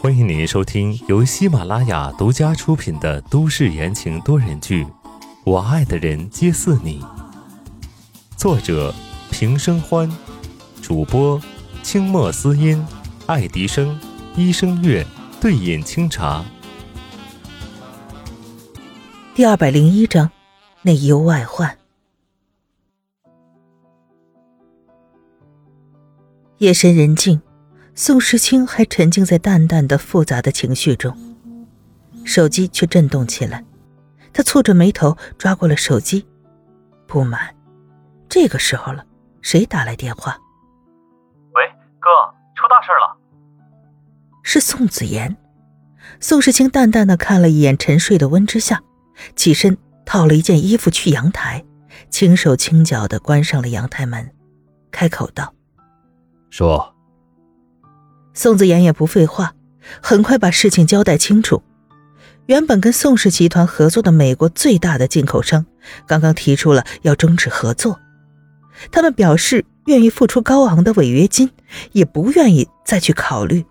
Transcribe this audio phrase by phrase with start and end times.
[0.00, 4.84] 欢迎您收听由喜马拉雅独家出品的都市言情多人剧
[5.44, 7.00] 《我爱的人皆似你》，
[8.36, 8.92] 作者
[9.30, 10.10] 平生欢，
[10.82, 11.40] 主播
[11.84, 12.84] 清墨思音、
[13.26, 13.96] 爱迪生、
[14.34, 15.06] 一生月、
[15.40, 16.44] 对饮清茶。
[19.32, 20.28] 第二百零一章，
[20.82, 21.78] 内忧外患。
[26.58, 27.40] 夜深人静，
[27.96, 31.16] 宋时清还沉浸在淡淡的、复杂的情绪中，
[32.24, 33.64] 手机却震动起来。
[34.32, 36.26] 他蹙着眉头抓过了手机，
[37.06, 37.54] 不满：
[38.28, 39.06] 这个时候了，
[39.42, 40.36] 谁打来电话？
[41.52, 41.62] 喂，
[42.00, 42.08] 哥，
[42.56, 43.16] 出大事了！
[44.42, 45.36] 是宋子言。
[46.18, 48.82] 宋时清淡淡的看了一眼沉睡的温之夏。
[49.36, 51.64] 起身套了一件衣服去阳台，
[52.10, 54.34] 轻手轻脚的关上了阳台门，
[54.90, 55.54] 开口道
[56.50, 56.90] ：“说。”
[58.34, 59.54] 宋子妍也不废话，
[60.02, 61.62] 很快把事情交代清楚。
[62.46, 65.64] 原本跟宋氏集团合作的美国最大的进口商，
[66.06, 67.98] 刚刚提出了要终止合作，
[68.90, 71.50] 他们表示愿意付出高昂的违约金，
[71.92, 73.64] 也不愿意再去考虑。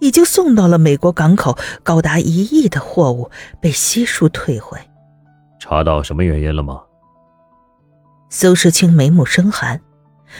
[0.00, 3.30] 已经送到了美国港口，高达一亿的货物
[3.60, 4.78] 被悉数退回。
[5.58, 6.82] 查到什么原因了吗？
[8.28, 9.80] 苏世清眉目生寒。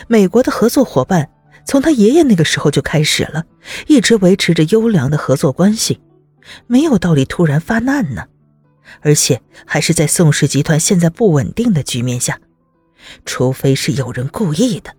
[0.07, 1.29] 美国的合作伙伴
[1.65, 3.43] 从他爷爷那个时候就开始了，
[3.87, 5.99] 一直维持着优良的合作关系，
[6.67, 8.25] 没有道理突然发难呢。
[9.01, 12.39] 而且还是在宋氏集团现在不稳定的局面下，
[13.25, 14.95] 除非是有人故意的。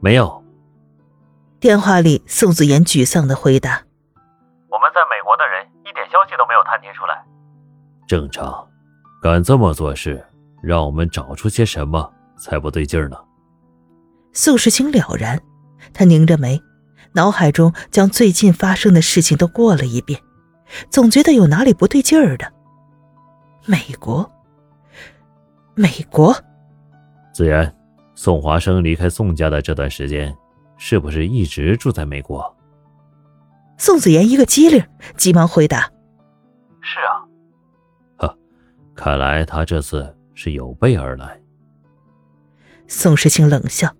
[0.00, 0.44] 没有。
[1.58, 3.82] 电话里，宋子言沮丧的回答
[4.70, 7.24] ：“我们在美国的人一点消息都没有探听出来。
[8.06, 8.68] 正常，
[9.20, 10.24] 敢这么做事，
[10.62, 13.16] 让我们找出些什么才不对劲呢？”
[14.32, 15.40] 宋世清了然，
[15.92, 16.60] 他拧着眉，
[17.12, 20.20] 脑海中将最近发生的事情都过了一遍，
[20.90, 22.52] 总觉得有哪里不对劲儿的。
[23.66, 24.30] 美国，
[25.74, 26.34] 美国，
[27.32, 27.74] 子言，
[28.14, 30.34] 宋华生离开宋家的这段时间。
[30.80, 32.56] 是不是一直住在美国？
[33.78, 34.80] 宋子言一个机灵，
[35.16, 35.90] 急忙回答
[36.80, 37.26] ：“是啊。”
[38.16, 38.38] 呵，
[38.94, 41.40] 看来他这次是有备而来。
[42.86, 43.92] 宋时清冷笑，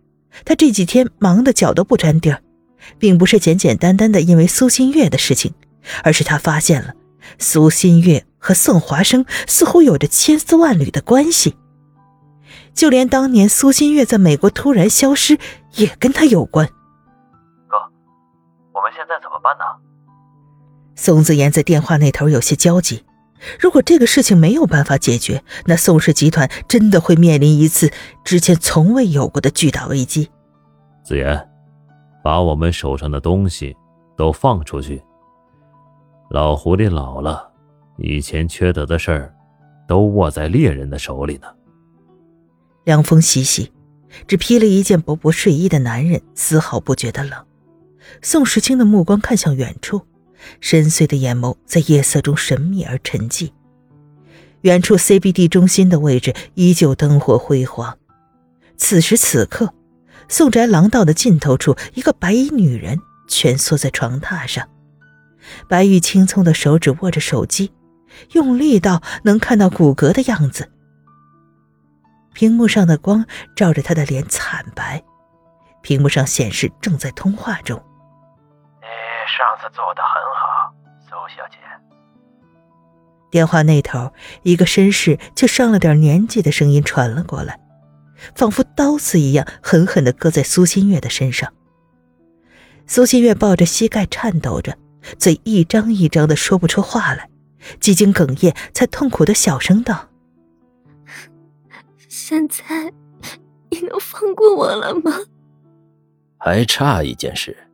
[0.45, 2.43] 他这几天忙得脚都不沾地儿，
[2.99, 5.55] 并不是简简单单的因为苏新月的事情，
[6.03, 6.95] 而是他发现了
[7.39, 11.57] 苏新月和宋华生似乎有着千丝万缕的关系。
[12.75, 15.39] 就连当年苏新月在美国突然消失，
[15.75, 16.67] 也跟他有关。
[17.67, 17.77] 哥，
[18.73, 19.65] 我们现在怎么办呢？
[20.95, 23.05] 宋子言在电话那头有些焦急。
[23.59, 27.91] 如果这个事情没有办法解决，那宋氏集团真的会面临一次
[28.25, 30.31] 之前从未有过的巨大危机。
[31.05, 31.49] 子言，
[32.23, 33.77] 把我们手上的东西
[34.17, 35.03] 都放出去。
[36.31, 37.51] 老狐狸老了，
[37.97, 39.35] 以前缺德的事儿，
[39.87, 41.47] 都握在猎人的手里呢。
[42.85, 43.73] 凉风习习，
[44.27, 47.45] 只披了一件薄薄睡衣的男人丝毫不觉得冷。
[48.21, 50.03] 宋时清的目光看向远处，
[50.61, 53.51] 深邃的眼眸在夜色中神秘而沉寂。
[54.63, 57.97] 远处 CBD 中心的位置依旧灯火辉煌。
[58.77, 59.73] 此时此刻，
[60.29, 64.69] 宋宅廊道的尽头处，一个白衣女人蜷缩在床榻上，
[65.69, 67.73] 白玉青葱的手指握着手机，
[68.33, 70.71] 用力到能看到骨骼的样子。
[72.33, 73.27] 屏幕上的光
[73.57, 75.03] 照着他的脸惨白，
[75.83, 77.83] 屏幕上显示正在通话中。
[79.29, 80.73] 你上次做的很好，
[81.05, 81.59] 苏小姐。
[83.31, 84.11] 电话那头，
[84.43, 87.61] 一个绅士却上了点年纪的声音传了过来，
[88.35, 91.53] 仿佛刀子一样狠狠的割在苏新月的身上。
[92.87, 94.79] 苏新月抱着膝盖颤抖着，
[95.19, 97.29] 嘴一张一张的说不出话来，
[97.81, 100.09] 几经哽咽，才痛苦的小声道。
[102.09, 102.95] 现在
[103.69, 105.13] 你能放过我了吗？
[106.39, 107.68] 还差一件事。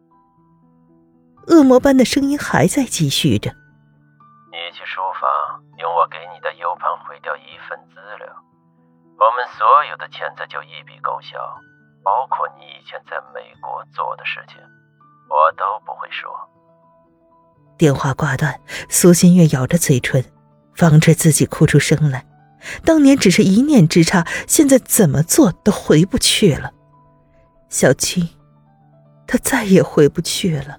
[1.49, 3.51] 恶魔般的声音还在继续着。
[4.51, 8.29] 你去书房，用我给你的 U 盘毁掉一份资料，
[9.19, 11.39] 我们所有的钱财就一笔勾销，
[12.03, 14.57] 包括你以前在美国做的事情，
[15.29, 16.31] 我都不会说。
[17.77, 20.25] 电话挂断，苏新月咬着嘴唇，
[20.77, 22.25] 防止自己哭出声来。
[22.85, 26.73] 当年只是一念之差，现在怎么做都回不去了。
[27.69, 28.29] 小青，
[29.27, 30.79] 他再也回不去了。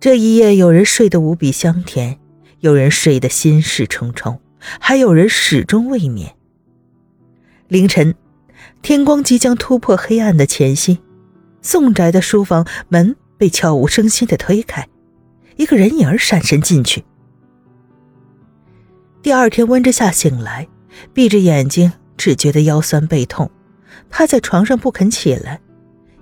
[0.00, 2.18] 这一夜，有人睡得无比香甜，
[2.60, 4.40] 有人睡得心事重重，
[4.80, 6.34] 还有人始终未眠。
[7.68, 8.14] 凌晨，
[8.80, 11.00] 天光即将突破黑暗的前夕，
[11.60, 14.88] 宋宅的书房门被悄无声息的推开，
[15.56, 17.04] 一个人影闪身进去。
[19.20, 20.66] 第二天，温之夏醒来，
[21.12, 23.50] 闭着眼睛，只觉得腰酸背痛，
[24.08, 25.60] 趴在床上不肯起来。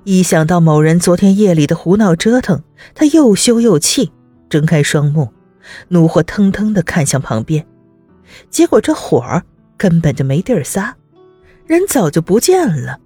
[0.08, 2.62] 一想到某人昨天夜里的胡闹折腾，
[2.94, 4.10] 他又羞又气，
[4.48, 5.28] 睁开双目，
[5.88, 7.66] 怒火腾腾的看向旁边，
[8.48, 9.42] 结果这火儿
[9.76, 10.96] 根本就没地儿撒，
[11.66, 12.98] 人早就不见了。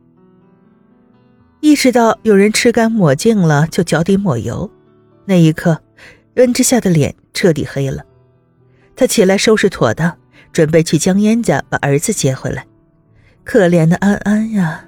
[1.58, 4.70] 意识到有人吃干抹净了，就脚底抹油，
[5.24, 5.82] 那一刻，
[6.36, 8.04] 温之夏的脸彻底黑了。
[8.94, 10.16] 他起来收拾妥当，
[10.52, 12.64] 准备去江烟家把儿子接回来。
[13.42, 14.84] 可怜的安安呀！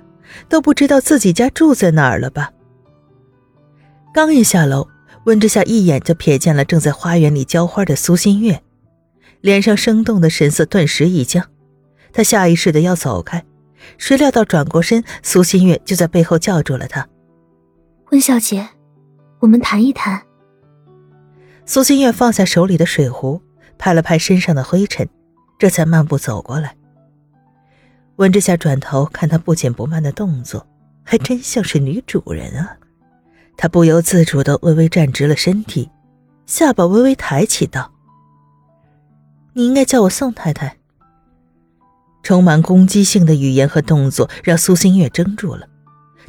[0.49, 2.53] 都不知道自己家住在哪儿了吧？
[4.13, 4.89] 刚一下楼，
[5.25, 8.63] 温之夏一眼就瞥见了正在花园里浇花的苏新月，
[9.41, 11.45] 脸上生动的神色顿时一僵，
[12.13, 13.45] 他下意识的要走开，
[13.99, 17.09] 谁料到转过身，苏新月就在背后叫住了他
[18.13, 18.69] ：“温小姐，
[19.41, 20.23] 我们谈一谈。”
[21.67, 23.41] 苏新月放下手里的水壶，
[23.79, 25.09] 拍了拍身上的灰尘，
[25.59, 26.77] 这才慢步走过来。
[28.16, 30.66] 温之夏转头看他不紧不慢的动作，
[31.02, 32.76] 还真像是女主人啊！
[33.56, 35.90] 他不由自主的微微站直了身体，
[36.46, 37.93] 下巴微微抬起，道
[39.55, 40.76] ：“你应该叫我宋太太。”
[42.22, 45.69] 充满攻击性的语言和动作让苏新月怔住了，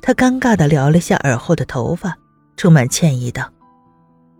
[0.01, 2.17] 她尴尬的撩了下耳后的头发，
[2.57, 3.49] 充满歉意道：“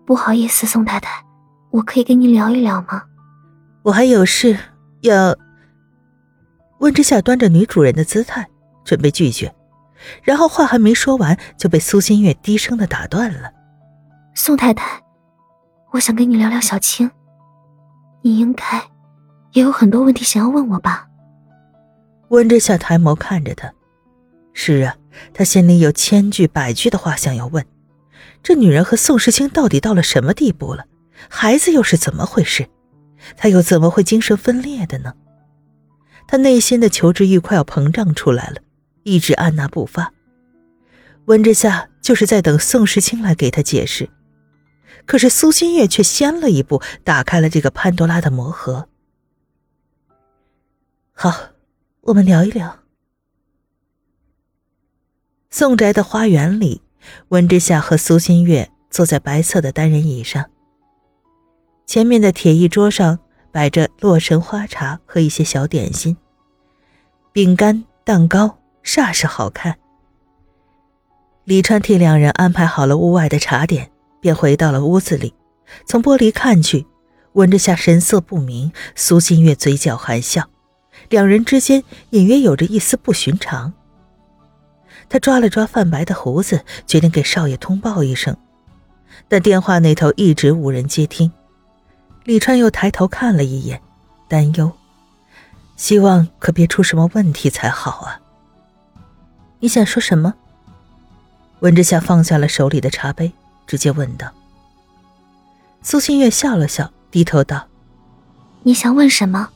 [0.04, 1.24] 不好意思，宋太太，
[1.70, 3.04] 我可以跟你聊一聊吗？
[3.84, 4.58] 我还有事
[5.02, 5.36] 要。”
[6.78, 8.46] 温之夏端着女主人的姿态，
[8.84, 9.54] 准备拒绝，
[10.22, 13.50] 然后话还没说完，就被苏新月低声的打断了。
[14.34, 15.02] 宋太太，
[15.92, 17.10] 我想跟你聊聊小青，
[18.22, 18.82] 你应该
[19.52, 21.08] 也有很多问题想要问我吧？
[22.28, 23.72] 温之夏抬眸看着他，
[24.52, 24.96] 是啊，
[25.32, 27.64] 他心里有千句百句的话想要问。
[28.42, 30.84] 这女人和宋时清到底到了什么地步了？
[31.28, 32.68] 孩子又是怎么回事？
[33.36, 35.14] 他又怎么会精神分裂的呢？
[36.28, 38.56] 他内心的求知欲快要膨胀出来了，
[39.04, 40.12] 一直按捺不发。
[41.26, 44.08] 温之夏就是在等宋时清来给他解释，
[45.06, 48.88] 可是苏新月却先了一步，打开了这个潘多拉的魔盒。
[51.12, 51.50] 好，
[52.02, 52.80] 我们聊一聊。
[55.50, 56.82] 宋宅的花园里，
[57.28, 60.50] 温之夏和苏新月坐在白色的单人椅上，
[61.86, 63.20] 前面的铁艺桌上。
[63.52, 66.16] 摆着洛神花茶和一些小点心、
[67.32, 69.76] 饼干、蛋糕，煞是好看。
[71.44, 73.90] 李川替两人安排好了屋外的茶点，
[74.20, 75.34] 便回到了屋子里。
[75.84, 76.86] 从玻璃看去，
[77.32, 80.48] 闻着下神色不明，苏新月嘴角含笑，
[81.08, 83.72] 两人之间隐约有着一丝不寻常。
[85.08, 88.36] 他抓了抓泛白的胡子，决定给少爷通报一声，
[89.28, 91.30] 但电话那头一直无人接听。
[92.26, 93.80] 李川又抬头看了一眼，
[94.26, 94.72] 担忧，
[95.76, 98.20] 希望可别出什么问题才好啊。
[99.60, 100.34] 你想说什么？
[101.60, 103.32] 温之夏放下了手里的茶杯，
[103.64, 104.28] 直接问道。
[105.82, 107.68] 苏新月笑了笑，低头道
[108.64, 109.50] ：“你想问什么？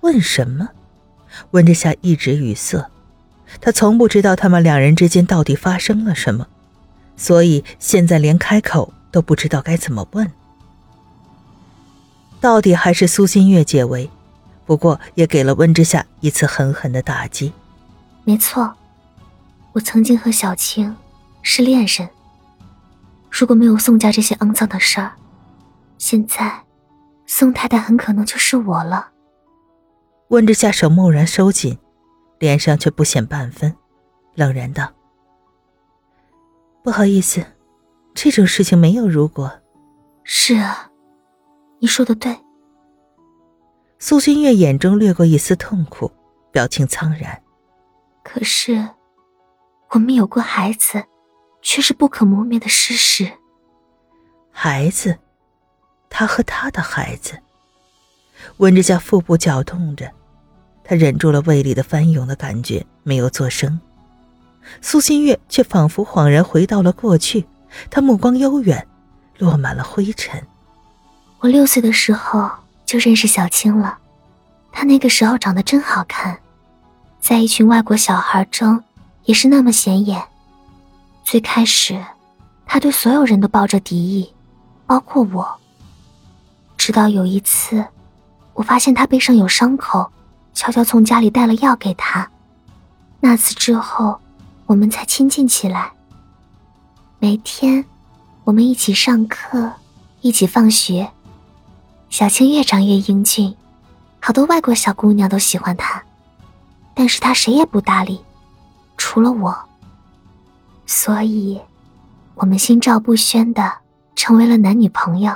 [0.00, 0.68] 问什么？”
[1.52, 2.90] 温之夏一直语塞，
[3.60, 6.48] 他从不知道他们两人之间到底发生了什么，
[7.16, 10.28] 所以现在连开口都不知道该怎么问。
[12.42, 14.10] 到底还是苏新月解围，
[14.66, 17.52] 不过也给了温之夏一次狠狠的打击。
[18.24, 18.74] 没错，
[19.72, 20.94] 我曾经和小青
[21.40, 22.08] 是恋人。
[23.30, 25.12] 如果没有宋家这些肮脏的事儿，
[25.98, 26.52] 现在
[27.26, 29.10] 宋太太很可能就是我了。
[30.30, 31.78] 温之夏手蓦然收紧，
[32.40, 33.72] 脸上却不显半分，
[34.34, 34.90] 冷然道
[36.82, 37.46] ：“不好意思，
[38.14, 39.60] 这种事情没有如果。”
[40.24, 40.88] 是啊。
[41.82, 42.38] 你说的对。
[43.98, 46.08] 苏新月眼中掠过一丝痛苦，
[46.52, 47.42] 表情苍然。
[48.22, 48.88] 可是，
[49.90, 51.02] 我们有过孩子，
[51.60, 53.28] 却是不可磨灭的事实。
[54.52, 55.18] 孩子，
[56.08, 57.36] 他和他的孩子。
[58.58, 60.08] 温之夏腹部绞痛着，
[60.84, 63.80] 他忍住了胃里的翻涌的感觉，没有作声。
[64.80, 67.44] 苏新月却仿佛恍然回到了过去，
[67.90, 68.86] 他目光悠远，
[69.38, 70.40] 落满了灰尘。
[71.42, 72.48] 我六岁的时候
[72.86, 73.98] 就认识小青了，
[74.70, 76.38] 她那个时候长得真好看，
[77.20, 78.80] 在一群外国小孩中
[79.24, 80.22] 也是那么显眼。
[81.24, 82.00] 最开始，
[82.64, 84.32] 她对所有人都抱着敌意，
[84.86, 85.52] 包括我。
[86.76, 87.84] 直到有一次，
[88.54, 90.08] 我发现她背上有伤口，
[90.54, 92.30] 悄悄从家里带了药给她。
[93.18, 94.16] 那次之后，
[94.66, 95.90] 我们才亲近起来。
[97.18, 97.84] 每天，
[98.44, 99.72] 我们一起上课，
[100.20, 101.10] 一起放学。
[102.12, 103.56] 小青越长越英俊，
[104.20, 106.04] 好多外国小姑娘都喜欢他，
[106.94, 108.22] 但是他谁也不搭理，
[108.98, 109.58] 除了我。
[110.84, 111.58] 所以，
[112.34, 113.72] 我们心照不宣的
[114.14, 115.34] 成为了男女朋友。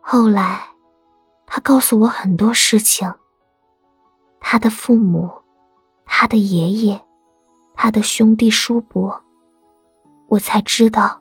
[0.00, 0.62] 后来，
[1.46, 3.12] 他告诉我很多事情。
[4.40, 5.30] 他的父母，
[6.06, 6.98] 他的爷爷，
[7.74, 9.22] 他的兄弟叔伯，
[10.28, 11.20] 我才知道，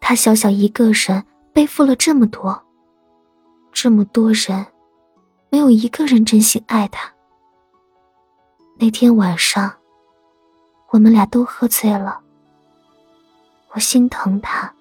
[0.00, 2.65] 他小小一个人背负了这么多。
[3.78, 4.66] 这么多人，
[5.50, 7.12] 没有一个人真心爱他。
[8.78, 9.70] 那天晚上，
[10.88, 12.18] 我们俩都喝醉了。
[13.72, 14.72] 我心疼他，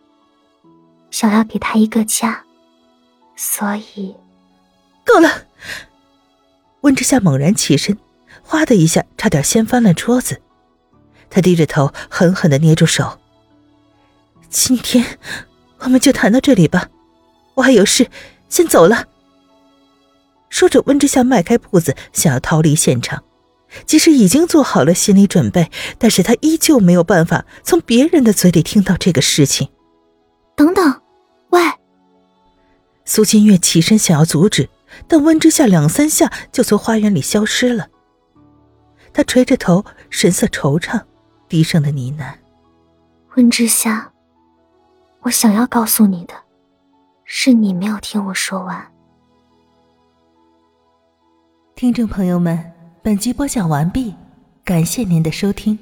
[1.12, 2.42] 想要给他一个家，
[3.36, 4.16] 所以，
[5.06, 5.30] 够了。
[6.80, 7.98] 温之夏猛然起身，
[8.44, 10.42] 哗的一下，差点掀翻了桌子。
[11.30, 13.20] 他低着头，狠狠的捏住手。
[14.50, 15.20] 今天，
[15.80, 16.88] 我们就谈到这里吧，
[17.56, 18.10] 我还有事。
[18.50, 19.06] 先走了。
[20.50, 23.24] 说着，温之夏迈开步子，想要逃离现场。
[23.86, 29.68] 即使已经做好了心理准备，但是他依旧没有办法从别人的嘴里听到这个事情。
[30.56, 31.02] 等等，
[31.50, 31.60] 喂！
[33.04, 34.70] 苏金月起身想要阻止，
[35.10, 37.88] 但温之夏两三下就从花园里消失了。
[39.12, 41.02] 他垂着头，神色惆怅，
[41.50, 42.34] 低声的呢喃
[43.36, 44.14] ：“温之夏，
[45.24, 46.34] 我想要告诉你的。”
[47.25, 48.91] 是你没有听我说完。
[51.75, 52.72] 听众朋友们，
[53.03, 54.15] 本集播讲完毕，
[54.63, 55.77] 感谢您的收听。